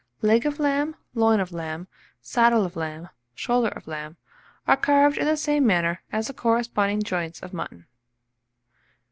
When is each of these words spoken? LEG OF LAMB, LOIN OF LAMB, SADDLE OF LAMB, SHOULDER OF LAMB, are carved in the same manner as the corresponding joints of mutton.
LEG 0.23 0.47
OF 0.47 0.59
LAMB, 0.59 0.95
LOIN 1.13 1.39
OF 1.39 1.51
LAMB, 1.51 1.85
SADDLE 2.23 2.65
OF 2.65 2.75
LAMB, 2.75 3.09
SHOULDER 3.35 3.67
OF 3.67 3.85
LAMB, 3.87 4.15
are 4.67 4.75
carved 4.77 5.19
in 5.19 5.27
the 5.27 5.37
same 5.37 5.67
manner 5.67 6.01
as 6.11 6.25
the 6.25 6.33
corresponding 6.33 7.03
joints 7.03 7.39
of 7.43 7.53
mutton. 7.53 7.85